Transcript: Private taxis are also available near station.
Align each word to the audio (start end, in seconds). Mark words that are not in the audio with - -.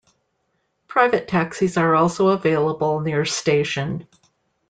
Private 0.87 1.27
taxis 1.27 1.77
are 1.77 1.95
also 1.95 2.29
available 2.29 3.01
near 3.01 3.23
station. 3.23 4.07